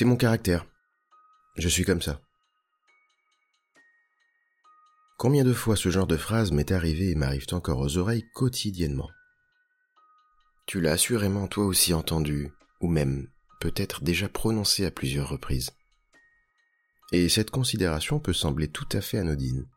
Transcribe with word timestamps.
C'est 0.00 0.06
mon 0.06 0.16
caractère. 0.16 0.64
Je 1.58 1.68
suis 1.68 1.84
comme 1.84 2.00
ça. 2.00 2.22
Combien 5.18 5.44
de 5.44 5.52
fois 5.52 5.76
ce 5.76 5.90
genre 5.90 6.06
de 6.06 6.16
phrase 6.16 6.52
m'est 6.52 6.72
arrivé 6.72 7.10
et 7.10 7.14
m'arrive 7.14 7.44
encore 7.52 7.80
aux 7.80 7.98
oreilles 7.98 8.24
quotidiennement? 8.32 9.10
Tu 10.64 10.80
l'as 10.80 10.92
assurément 10.92 11.48
toi 11.48 11.66
aussi 11.66 11.92
entendu, 11.92 12.50
ou 12.80 12.88
même 12.88 13.28
peut-être 13.60 14.02
déjà 14.02 14.30
prononcé 14.30 14.86
à 14.86 14.90
plusieurs 14.90 15.28
reprises. 15.28 15.72
Et 17.12 17.28
cette 17.28 17.50
considération 17.50 18.20
peut 18.20 18.32
sembler 18.32 18.68
tout 18.68 18.88
à 18.92 19.02
fait 19.02 19.18
anodine. 19.18 19.68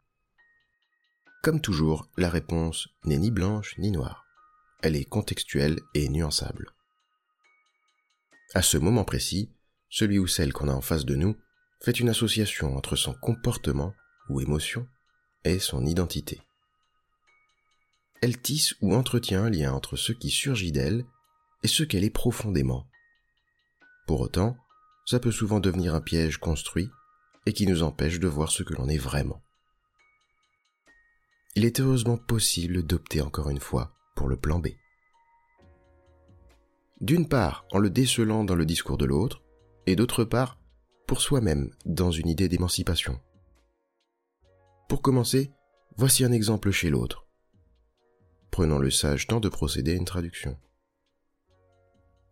Comme 1.41 1.59
toujours, 1.59 2.07
la 2.15 2.29
réponse 2.29 2.87
n'est 3.03 3.17
ni 3.17 3.29
blanche 3.29 3.77
ni 3.77 3.91
noire. 3.91 4.23
Elle 4.83 4.95
est 4.95 5.03
contextuelle 5.03 5.81
et 5.93 6.07
nuançable. 6.07 6.71
À 8.53 8.61
ce 8.61 8.77
moment 8.77 9.03
précis, 9.03 9.51
celui 9.93 10.19
ou 10.19 10.27
celle 10.27 10.53
qu'on 10.53 10.67
a 10.67 10.73
en 10.73 10.81
face 10.81 11.05
de 11.05 11.15
nous 11.15 11.35
fait 11.81 11.99
une 11.99 12.09
association 12.09 12.75
entre 12.75 12.95
son 12.95 13.13
comportement 13.13 13.93
ou 14.29 14.41
émotion 14.41 14.87
et 15.43 15.59
son 15.59 15.85
identité. 15.85 16.41
Elle 18.21 18.41
tisse 18.41 18.75
ou 18.81 18.95
entretient 18.95 19.43
un 19.43 19.49
lien 19.49 19.73
entre 19.73 19.95
ce 19.95 20.13
qui 20.13 20.29
surgit 20.29 20.71
d'elle 20.71 21.05
et 21.61 21.67
ce 21.67 21.83
qu'elle 21.83 22.03
est 22.03 22.09
profondément. 22.09 22.87
Pour 24.07 24.21
autant, 24.21 24.57
ça 25.05 25.19
peut 25.19 25.31
souvent 25.31 25.59
devenir 25.59 25.93
un 25.93 26.01
piège 26.01 26.37
construit 26.37 26.89
et 27.45 27.53
qui 27.53 27.67
nous 27.67 27.83
empêche 27.83 28.19
de 28.19 28.27
voir 28.27 28.51
ce 28.51 28.63
que 28.63 28.73
l'on 28.73 28.87
est 28.87 28.97
vraiment 28.97 29.43
il 31.55 31.65
est 31.65 31.79
heureusement 31.79 32.17
possible 32.17 32.83
d'opter 32.83 33.21
encore 33.21 33.49
une 33.49 33.59
fois 33.59 33.93
pour 34.15 34.27
le 34.27 34.37
plan 34.37 34.59
B. 34.59 34.69
D'une 36.99 37.27
part 37.27 37.65
en 37.71 37.77
le 37.77 37.89
décelant 37.89 38.43
dans 38.43 38.55
le 38.55 38.65
discours 38.65 38.97
de 38.97 39.05
l'autre, 39.05 39.42
et 39.85 39.95
d'autre 39.95 40.23
part 40.23 40.59
pour 41.07 41.21
soi-même 41.21 41.71
dans 41.85 42.11
une 42.11 42.29
idée 42.29 42.47
d'émancipation. 42.47 43.19
Pour 44.89 45.01
commencer, 45.01 45.51
voici 45.95 46.23
un 46.23 46.31
exemple 46.31 46.71
chez 46.71 46.89
l'autre. 46.89 47.27
Prenons 48.51 48.79
le 48.79 48.91
sage 48.91 49.27
temps 49.27 49.39
de 49.39 49.49
procéder 49.49 49.91
à 49.91 49.95
une 49.95 50.05
traduction. 50.05 50.57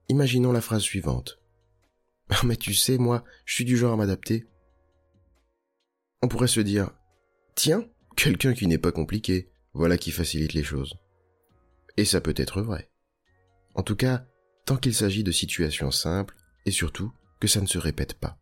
Imaginons 0.10 0.52
la 0.52 0.62
phrase 0.62 0.84
suivante. 0.84 1.40
Mais 2.44 2.56
tu 2.56 2.74
sais, 2.74 2.98
moi, 2.98 3.24
je 3.46 3.56
suis 3.56 3.66
du 3.66 3.78
genre 3.78 3.94
à 3.94 3.98
m'adapter. 3.98 4.48
On 6.22 6.28
pourrait 6.28 6.48
se 6.48 6.60
dire, 6.62 6.92
tiens, 7.56 7.86
Quelqu'un 8.16 8.54
qui 8.54 8.68
n'est 8.68 8.78
pas 8.78 8.92
compliqué, 8.92 9.50
voilà 9.74 9.98
qui 9.98 10.12
facilite 10.12 10.54
les 10.54 10.64
choses. 10.64 10.96
Et 11.98 12.06
ça 12.06 12.22
peut 12.22 12.34
être 12.38 12.62
vrai. 12.62 12.92
En 13.74 13.84
tout 13.84 13.96
cas, 13.96 14.26
tant 14.66 14.78
qu'il 14.78 14.94
s'agit 14.94 15.24
de 15.24 15.32
situations 15.32 15.92
simples, 15.92 16.36
et 16.66 16.72
surtout 16.72 17.12
que 17.42 17.50
ça 17.50 17.60
ne 17.60 17.68
se 17.68 17.80
répète 17.80 18.14
pas. 18.14 18.38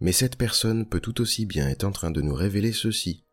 Mais 0.00 0.12
cette 0.12 0.36
personne 0.36 0.86
peut 0.88 1.00
tout 1.00 1.20
aussi 1.20 1.46
bien 1.46 1.68
être 1.68 1.84
en 1.84 1.90
train 1.90 2.12
de 2.12 2.20
nous 2.20 2.34
révéler 2.34 2.72
ceci. 2.72 3.24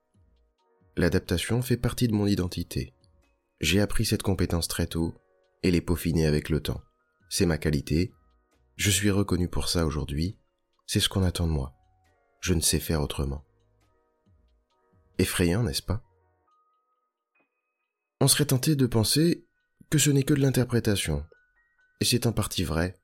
L'adaptation 0.96 1.62
fait 1.62 1.78
partie 1.78 2.08
de 2.08 2.14
mon 2.14 2.26
identité. 2.26 2.96
J'ai 3.60 3.82
appris 3.82 4.06
cette 4.06 4.24
compétence 4.24 4.68
très 4.68 4.88
tôt 4.88 5.14
et 5.62 5.70
l'ai 5.70 5.82
peaufinée 5.82 6.26
avec 6.26 6.50
le 6.50 6.62
temps. 6.62 6.82
C'est 7.30 7.46
ma 7.46 7.58
qualité. 7.58 8.14
Je 8.78 8.90
suis 8.90 9.12
reconnu 9.12 9.50
pour 9.50 9.68
ça 9.68 9.86
aujourd'hui. 9.86 10.40
C'est 10.88 11.00
ce 11.00 11.10
qu'on 11.10 11.24
attend 11.24 11.46
de 11.46 11.52
moi. 11.52 11.76
Je 12.40 12.54
ne 12.54 12.62
sais 12.62 12.80
faire 12.80 13.02
autrement. 13.02 13.44
Effrayant, 15.18 15.64
n'est-ce 15.64 15.82
pas? 15.82 16.04
On 18.22 18.28
serait 18.28 18.46
tenté 18.46 18.76
de 18.76 18.86
penser 18.86 19.46
que 19.90 19.98
ce 19.98 20.10
n'est 20.10 20.24
que 20.24 20.34
de 20.34 20.42
l'interprétation. 20.42 21.26
Et 22.00 22.06
c'est 22.06 22.26
en 22.28 22.32
partie 22.32 22.64
vrai. 22.64 22.98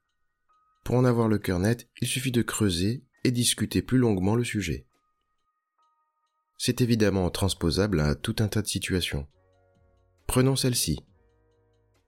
Pour 0.84 0.96
en 0.96 1.06
avoir 1.06 1.28
le 1.28 1.38
cœur 1.38 1.60
net, 1.60 1.88
il 2.02 2.08
suffit 2.08 2.32
de 2.32 2.42
creuser 2.42 3.04
et 3.24 3.32
discuter 3.32 3.82
plus 3.82 3.98
longuement 3.98 4.36
le 4.36 4.44
sujet. 4.44 4.86
C'est 6.58 6.82
évidemment 6.82 7.30
transposable 7.30 8.00
à 8.00 8.16
tout 8.16 8.36
un 8.39 8.48
tas 8.48 8.61
de 8.61 8.67
situations. 8.67 9.28
Prenons 10.28 10.55
celle-ci. 10.55 11.00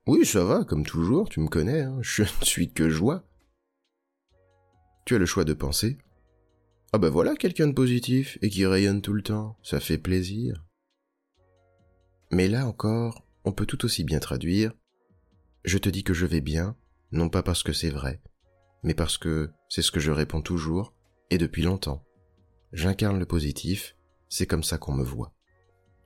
Oui, 0.06 0.25
ça 0.25 0.44
va, 0.44 0.64
comme 0.64 0.86
toujours, 0.86 1.30
tu 1.30 1.40
me 1.40 1.47
connais, 1.47 1.81
hein, 1.81 1.97
je 2.02 2.24
ne 2.24 2.46
suis 2.46 2.72
que 2.72 2.90
joie. 2.90 3.24
Tu 5.06 5.16
as 5.16 5.20
le 5.20 5.26
choix 5.26 5.44
de 5.44 5.53
penser 5.53 5.97
ah 6.96 7.00
ben 7.00 7.09
voilà 7.09 7.36
quelqu'un 7.36 7.66
de 7.66 7.74
positif 7.74 8.38
et 8.44 8.52
qui 8.52 8.68
rayonne 8.68 9.02
tout 9.02 9.14
le 9.14 9.24
temps, 9.24 9.58
ça 9.64 9.80
fait 9.80 9.97
plaisir. 9.97 10.64
Mais 12.30 12.47
là 12.47 12.68
encore, 12.68 13.26
on 13.46 13.52
peut 13.52 13.66
tout 13.66 13.84
aussi 13.84 14.03
bien 14.03 14.20
traduire 14.20 14.74
Je 15.66 15.80
te 15.80 15.90
dis 15.90 16.03
que 16.03 16.14
je 16.14 16.28
vais 16.28 16.40
bien, 16.40 16.78
non 17.12 17.30
pas 17.30 17.42
parce 17.42 17.64
que 17.64 17.74
c'est 17.74 17.90
vrai, 17.90 18.22
mais 18.84 18.94
parce 18.94 19.18
que 19.18 19.52
c'est 19.70 19.82
ce 19.82 19.92
que 19.92 20.00
je 20.00 20.12
réponds 20.12 20.42
toujours 20.42 20.94
et 21.30 21.38
depuis 21.38 21.62
longtemps. 21.62 22.06
J'incarne 22.72 23.20
le 23.20 23.26
positif, 23.26 23.96
c'est 24.30 24.48
comme 24.48 24.64
ça 24.64 24.78
qu'on 24.78 24.94
me 24.94 25.04
voit. 25.04 25.34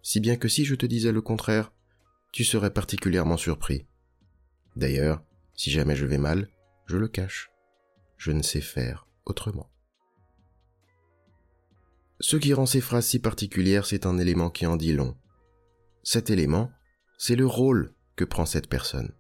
Si 0.02 0.20
bien 0.20 0.38
que 0.38 0.48
si 0.48 0.64
je 0.64 0.76
te 0.76 0.86
disais 0.86 1.12
le 1.12 1.22
contraire, 1.22 1.74
tu 2.32 2.44
serais 2.44 2.72
particulièrement 2.72 3.38
surpris. 3.38 3.88
D'ailleurs, 4.76 5.24
si 5.56 5.72
jamais 5.72 5.96
je 5.96 6.06
vais 6.06 6.18
mal, 6.18 6.50
je 6.86 6.98
le 6.98 7.08
cache. 7.08 7.52
Je 8.18 8.32
ne 8.32 8.42
sais 8.42 8.62
faire 8.62 9.08
autrement. 9.26 9.70
Ce 12.20 12.36
qui 12.36 12.54
rend 12.54 12.66
ces 12.66 12.82
phrases 12.82 13.06
si 13.06 13.20
particulières, 13.20 13.86
c'est 13.86 14.06
un 14.06 14.18
élément 14.18 14.50
qui 14.50 14.66
en 14.66 14.76
dit 14.76 14.94
long. 14.94 15.16
Cet 16.04 16.30
élément, 16.30 16.72
c'est 17.18 17.36
le 17.36 17.46
rôle 17.46 17.94
que 18.16 18.24
prend 18.24 18.46
cette 18.46 18.70
personne. 18.70 19.14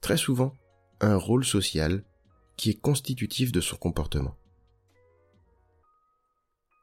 Très 0.00 0.16
souvent, 0.16 0.54
un 1.00 1.16
rôle 1.16 1.44
social 1.44 2.04
qui 2.56 2.70
est 2.70 2.80
constitutif 2.80 3.52
de 3.52 3.60
son 3.60 3.76
comportement. 3.76 4.36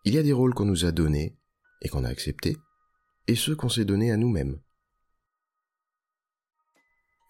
Il 0.05 0.13
y 0.13 0.17
a 0.17 0.23
des 0.23 0.33
rôles 0.33 0.53
qu'on 0.53 0.65
nous 0.65 0.85
a 0.85 0.91
donnés 0.91 1.37
et 1.81 1.89
qu'on 1.89 2.03
a 2.03 2.09
acceptés, 2.09 2.57
et 3.27 3.35
ceux 3.35 3.55
qu'on 3.55 3.69
s'est 3.69 3.85
donnés 3.85 4.11
à 4.11 4.17
nous-mêmes. 4.17 4.59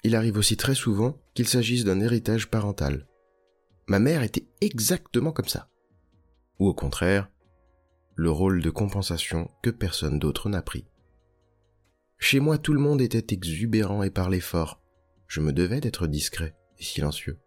Il 0.04 0.16
arrive 0.16 0.38
aussi 0.38 0.56
très 0.56 0.76
souvent 0.76 1.20
qu'il 1.34 1.48
s'agisse 1.48 1.84
d'un 1.84 2.00
héritage 2.00 2.50
parental. 2.50 3.08
Ma 3.88 4.00
mère 4.00 4.24
était 4.24 4.48
exactement 4.62 5.32
comme 5.32 5.48
ça. 5.48 5.70
Ou 6.60 6.68
au 6.68 6.74
contraire, 6.74 7.30
le 8.16 8.32
rôle 8.32 8.62
de 8.62 8.70
compensation 8.70 9.50
que 9.62 9.70
personne 9.70 10.20
d'autre 10.20 10.50
n'a 10.50 10.62
pris. 10.62 10.86
Chez 12.18 12.40
moi, 12.40 12.58
tout 12.58 12.74
le 12.74 12.80
monde 12.80 13.02
était 13.02 13.34
exubérant 13.34 14.04
et 14.04 14.10
parlait 14.10 14.42
fort. 14.42 14.82
Je 15.28 15.42
me 15.42 15.54
devais 15.54 15.80
d'être 15.80 16.08
discret 16.08 16.56
et 16.78 16.84
silencieux. 16.84 17.40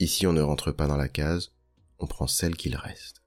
Ici, 0.00 0.26
on 0.26 0.32
ne 0.32 0.40
rentre 0.40 0.72
pas 0.72 0.86
dans 0.86 0.96
la 0.96 1.08
case, 1.08 1.52
on 1.98 2.06
prend 2.06 2.26
celle 2.26 2.56
qu'il 2.56 2.76
reste. 2.76 3.22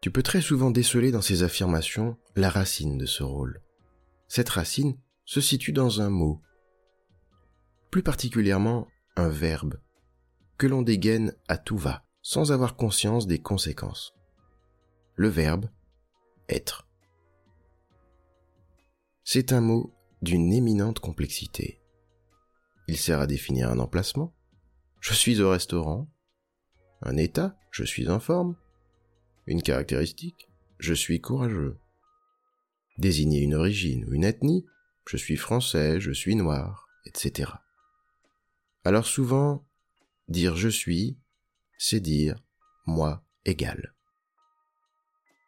Tu 0.00 0.10
peux 0.10 0.22
très 0.22 0.40
souvent 0.40 0.70
déceler 0.70 1.12
dans 1.12 1.22
ces 1.22 1.42
affirmations 1.42 2.16
la 2.36 2.48
racine 2.48 2.98
de 2.98 3.06
ce 3.06 3.22
rôle. 3.22 3.62
Cette 4.28 4.48
racine 4.48 4.98
se 5.24 5.40
situe 5.40 5.72
dans 5.72 6.00
un 6.00 6.10
mot, 6.10 6.40
plus 7.90 8.02
particulièrement 8.02 8.88
un 9.16 9.28
verbe, 9.28 9.80
que 10.56 10.66
l'on 10.66 10.82
dégaine 10.82 11.34
à 11.48 11.58
tout 11.58 11.76
va 11.76 12.04
sans 12.22 12.52
avoir 12.52 12.76
conscience 12.76 13.26
des 13.26 13.40
conséquences. 13.40 14.14
Le 15.14 15.28
verbe 15.28 15.70
être. 16.48 16.86
C'est 19.24 19.52
un 19.52 19.60
mot 19.60 19.94
d'une 20.22 20.52
éminente 20.52 20.98
complexité. 20.98 21.80
Il 22.88 22.96
sert 22.96 23.20
à 23.20 23.26
définir 23.26 23.70
un 23.70 23.78
emplacement. 23.78 24.34
Je 25.00 25.14
suis 25.14 25.40
au 25.40 25.50
restaurant. 25.50 26.08
Un 27.02 27.16
état. 27.16 27.56
Je 27.70 27.84
suis 27.84 28.08
en 28.08 28.20
forme. 28.20 28.56
Une 29.46 29.62
caractéristique. 29.62 30.48
Je 30.78 30.94
suis 30.94 31.20
courageux. 31.20 31.78
Désigner 32.98 33.40
une 33.40 33.54
origine 33.54 34.04
ou 34.04 34.12
une 34.12 34.24
ethnie. 34.24 34.66
Je 35.06 35.16
suis 35.16 35.36
français, 35.36 36.00
je 36.00 36.12
suis 36.12 36.36
noir, 36.36 36.88
etc. 37.06 37.50
Alors 38.84 39.06
souvent, 39.06 39.66
dire 40.28 40.56
je 40.56 40.68
suis 40.68 41.18
c'est 41.78 42.00
dire 42.00 42.36
moi 42.86 43.24
égal. 43.44 43.94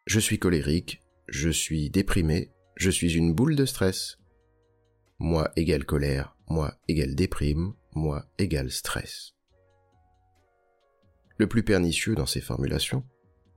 Je 0.07 0.19
suis 0.19 0.39
colérique, 0.39 1.03
je 1.29 1.51
suis 1.51 1.91
déprimé, 1.91 2.53
je 2.77 2.91
suis 2.91 3.15
une 3.15 3.35
boule 3.35 3.55
de 3.55 3.67
stress. 3.67 4.19
Moi 5.19 5.53
égale 5.57 5.85
colère, 5.85 6.37
moi 6.49 6.75
égale 6.89 7.15
déprime, 7.15 7.75
moi 7.95 8.27
égale 8.39 8.71
stress. 8.71 9.35
Le 11.39 11.47
plus 11.47 11.63
pernicieux 11.63 12.15
dans 12.15 12.27
ces 12.27 12.41
formulations, 12.41 13.05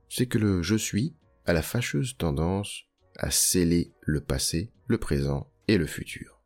c'est 0.08 0.26
que 0.26 0.38
le 0.38 0.62
je 0.62 0.76
suis 0.76 1.14
a 1.44 1.52
la 1.52 1.62
fâcheuse 1.62 2.16
tendance 2.16 2.84
à 3.16 3.30
sceller 3.30 3.92
le 4.00 4.20
passé, 4.20 4.72
le 4.86 4.98
présent 4.98 5.50
et 5.68 5.78
le 5.78 5.86
futur. 5.86 6.42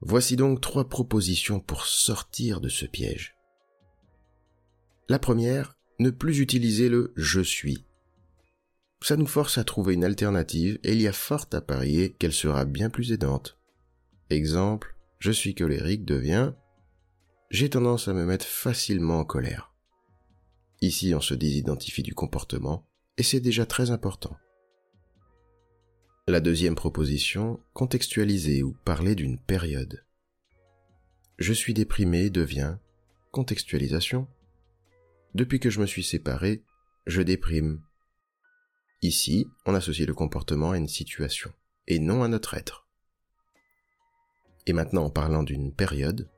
Voici 0.00 0.36
donc 0.36 0.60
trois 0.60 0.88
propositions 0.88 1.60
pour 1.60 1.84
sortir 1.84 2.60
de 2.60 2.68
ce 2.68 2.86
piège. 2.86 3.36
La 5.08 5.18
première, 5.18 5.76
ne 5.98 6.10
plus 6.10 6.38
utiliser 6.38 6.88
le 6.88 7.12
je 7.16 7.40
suis. 7.40 7.84
Ça 9.02 9.16
nous 9.16 9.26
force 9.26 9.58
à 9.58 9.64
trouver 9.64 9.94
une 9.94 10.04
alternative 10.04 10.78
et 10.84 10.92
il 10.92 11.00
y 11.00 11.08
a 11.08 11.12
fort 11.12 11.46
à 11.52 11.60
parier 11.60 12.12
qu'elle 12.18 12.32
sera 12.32 12.64
bien 12.64 12.90
plus 12.90 13.12
aidante. 13.12 13.58
Exemple, 14.30 14.96
je 15.18 15.32
suis 15.32 15.54
colérique 15.54 16.04
devient 16.04 16.52
j'ai 17.50 17.70
tendance 17.70 18.08
à 18.08 18.12
me 18.12 18.26
mettre 18.26 18.46
facilement 18.46 19.20
en 19.20 19.24
colère. 19.24 19.72
Ici, 20.80 21.14
on 21.14 21.20
se 21.20 21.34
désidentifie 21.34 22.02
du 22.02 22.14
comportement, 22.14 22.86
et 23.16 23.22
c'est 23.22 23.40
déjà 23.40 23.66
très 23.66 23.90
important. 23.90 24.36
La 26.28 26.40
deuxième 26.40 26.74
proposition, 26.74 27.58
contextualiser 27.72 28.62
ou 28.62 28.74
parler 28.84 29.14
d'une 29.14 29.38
période. 29.38 30.04
Je 31.38 31.52
suis 31.52 31.74
déprimé 31.74 32.30
devient 32.30 32.76
contextualisation. 33.32 34.28
Depuis 35.34 35.58
que 35.58 35.70
je 35.70 35.80
me 35.80 35.86
suis 35.86 36.04
séparé, 36.04 36.62
je 37.06 37.22
déprime. 37.22 37.82
Ici, 39.02 39.46
on 39.66 39.74
associe 39.74 40.06
le 40.06 40.14
comportement 40.14 40.72
à 40.72 40.76
une 40.76 40.88
situation, 40.88 41.52
et 41.86 41.98
non 41.98 42.22
à 42.22 42.28
notre 42.28 42.54
être. 42.54 42.86
Et 44.66 44.72
maintenant, 44.72 45.04
en 45.04 45.10
parlant 45.10 45.42
d'une 45.42 45.72
période, 45.72 46.28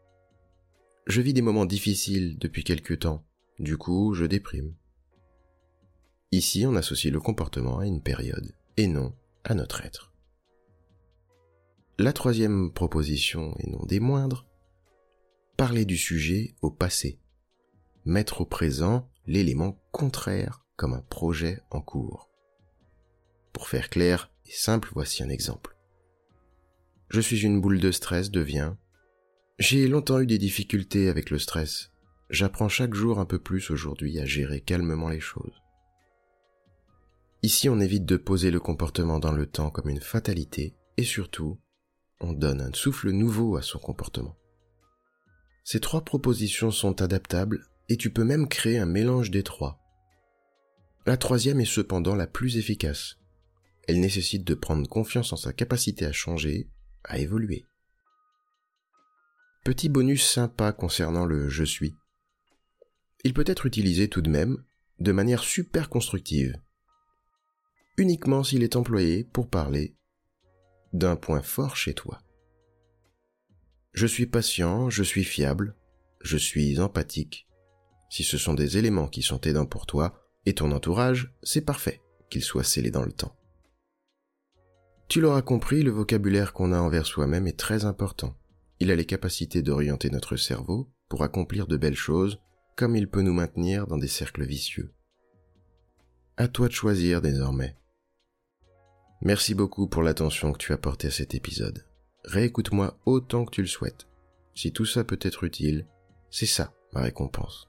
je 1.06 1.20
vis 1.20 1.32
des 1.34 1.42
moments 1.42 1.66
difficiles 1.66 2.38
depuis 2.38 2.62
quelque 2.62 2.94
temps, 2.94 3.26
du 3.60 3.76
coup, 3.76 4.14
je 4.14 4.24
déprime. 4.24 4.74
Ici, 6.32 6.66
on 6.66 6.74
associe 6.74 7.12
le 7.12 7.20
comportement 7.20 7.78
à 7.78 7.86
une 7.86 8.02
période, 8.02 8.54
et 8.76 8.88
non 8.88 9.14
à 9.44 9.54
notre 9.54 9.82
être. 9.82 10.12
La 11.98 12.12
troisième 12.12 12.72
proposition, 12.72 13.54
et 13.58 13.70
non 13.70 13.84
des 13.84 14.00
moindres, 14.00 14.48
parler 15.56 15.84
du 15.84 15.96
sujet 15.96 16.54
au 16.62 16.70
passé, 16.70 17.20
mettre 18.04 18.40
au 18.40 18.46
présent 18.46 19.08
l'élément 19.26 19.78
contraire 19.92 20.64
comme 20.76 20.94
un 20.94 21.02
projet 21.02 21.60
en 21.70 21.80
cours. 21.80 22.30
Pour 23.52 23.68
faire 23.68 23.90
clair 23.90 24.32
et 24.46 24.52
simple, 24.52 24.90
voici 24.94 25.22
un 25.22 25.28
exemple. 25.28 25.76
Je 27.10 27.20
suis 27.20 27.42
une 27.42 27.60
boule 27.60 27.80
de 27.80 27.92
stress 27.92 28.30
devient 28.30 28.74
j'ai 29.60 29.88
longtemps 29.88 30.20
eu 30.20 30.26
des 30.26 30.38
difficultés 30.38 31.10
avec 31.10 31.28
le 31.28 31.38
stress. 31.38 31.92
J'apprends 32.30 32.68
chaque 32.68 32.94
jour 32.94 33.18
un 33.18 33.24
peu 33.24 33.40
plus 33.40 33.70
aujourd'hui 33.70 34.20
à 34.20 34.24
gérer 34.24 34.60
calmement 34.60 35.08
les 35.08 35.18
choses. 35.18 35.60
Ici, 37.42 37.68
on 37.68 37.80
évite 37.80 38.04
de 38.04 38.16
poser 38.16 38.52
le 38.52 38.60
comportement 38.60 39.18
dans 39.18 39.32
le 39.32 39.46
temps 39.46 39.70
comme 39.70 39.88
une 39.88 40.00
fatalité 40.00 40.76
et 40.96 41.02
surtout, 41.02 41.58
on 42.20 42.32
donne 42.32 42.60
un 42.60 42.72
souffle 42.72 43.10
nouveau 43.10 43.56
à 43.56 43.62
son 43.62 43.80
comportement. 43.80 44.36
Ces 45.64 45.80
trois 45.80 46.04
propositions 46.04 46.70
sont 46.70 47.02
adaptables 47.02 47.66
et 47.88 47.96
tu 47.96 48.12
peux 48.12 48.24
même 48.24 48.46
créer 48.46 48.78
un 48.78 48.86
mélange 48.86 49.32
des 49.32 49.42
trois. 49.42 49.80
La 51.06 51.16
troisième 51.16 51.60
est 51.60 51.64
cependant 51.64 52.14
la 52.14 52.28
plus 52.28 52.58
efficace. 52.58 53.16
Elle 53.88 53.98
nécessite 53.98 54.44
de 54.44 54.54
prendre 54.54 54.88
confiance 54.88 55.32
en 55.32 55.36
sa 55.36 55.52
capacité 55.52 56.06
à 56.06 56.12
changer, 56.12 56.68
à 57.02 57.18
évoluer. 57.18 57.64
Petit 59.64 59.88
bonus 59.88 60.24
sympa 60.24 60.72
concernant 60.72 61.26
le 61.26 61.48
je 61.48 61.64
suis. 61.64 61.96
Il 63.24 63.34
peut 63.34 63.44
être 63.46 63.66
utilisé 63.66 64.08
tout 64.08 64.22
de 64.22 64.30
même 64.30 64.62
de 64.98 65.12
manière 65.12 65.42
super 65.42 65.88
constructive 65.88 66.60
uniquement 68.00 68.42
s'il 68.42 68.62
est 68.62 68.76
employé 68.76 69.24
pour 69.24 69.48
parler 69.48 69.94
d'un 70.92 71.16
point 71.16 71.42
fort 71.42 71.76
chez 71.76 71.94
toi. 71.94 72.18
Je 73.92 74.06
suis 74.06 74.26
patient, 74.26 74.88
je 74.88 75.02
suis 75.02 75.24
fiable, 75.24 75.76
je 76.22 76.36
suis 76.36 76.80
empathique. 76.80 77.46
Si 78.08 78.24
ce 78.24 78.38
sont 78.38 78.54
des 78.54 78.78
éléments 78.78 79.08
qui 79.08 79.22
sont 79.22 79.40
aidants 79.42 79.66
pour 79.66 79.86
toi 79.86 80.18
et 80.46 80.54
ton 80.54 80.72
entourage, 80.72 81.34
c'est 81.42 81.60
parfait 81.60 82.00
qu'ils 82.30 82.42
soient 82.42 82.64
scellés 82.64 82.90
dans 82.90 83.04
le 83.04 83.12
temps. 83.12 83.36
Tu 85.08 85.20
l'auras 85.20 85.42
compris, 85.42 85.82
le 85.82 85.90
vocabulaire 85.90 86.52
qu'on 86.52 86.72
a 86.72 86.80
envers 86.80 87.06
soi-même 87.06 87.48
est 87.48 87.58
très 87.58 87.84
important. 87.84 88.36
Il 88.78 88.90
a 88.90 88.96
les 88.96 89.06
capacités 89.06 89.60
d'orienter 89.60 90.08
notre 90.08 90.36
cerveau 90.36 90.90
pour 91.08 91.22
accomplir 91.22 91.66
de 91.66 91.76
belles 91.76 91.96
choses, 91.96 92.40
comme 92.80 92.96
il 92.96 93.10
peut 93.10 93.20
nous 93.20 93.34
maintenir 93.34 93.86
dans 93.86 93.98
des 93.98 94.08
cercles 94.08 94.46
vicieux. 94.46 94.94
À 96.38 96.48
toi 96.48 96.66
de 96.66 96.72
choisir 96.72 97.20
désormais. 97.20 97.76
Merci 99.20 99.54
beaucoup 99.54 99.86
pour 99.86 100.02
l'attention 100.02 100.50
que 100.52 100.56
tu 100.56 100.72
as 100.72 100.78
portée 100.78 101.08
à 101.08 101.10
cet 101.10 101.34
épisode. 101.34 101.84
Réécoute-moi 102.24 102.98
autant 103.04 103.44
que 103.44 103.50
tu 103.50 103.60
le 103.60 103.68
souhaites. 103.68 104.06
Si 104.54 104.72
tout 104.72 104.86
ça 104.86 105.04
peut 105.04 105.18
être 105.20 105.44
utile, 105.44 105.86
c'est 106.30 106.46
ça 106.46 106.72
ma 106.94 107.02
récompense. 107.02 107.68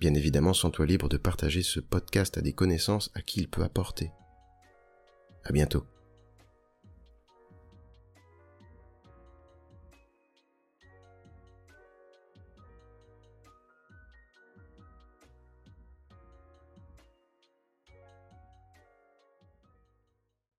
Bien 0.00 0.14
évidemment, 0.14 0.54
sens-toi 0.54 0.86
libre 0.86 1.10
de 1.10 1.18
partager 1.18 1.62
ce 1.62 1.78
podcast 1.78 2.38
à 2.38 2.40
des 2.40 2.54
connaissances 2.54 3.10
à 3.12 3.20
qui 3.20 3.40
il 3.40 3.50
peut 3.50 3.64
apporter. 3.64 4.12
À 5.44 5.52
bientôt. 5.52 5.84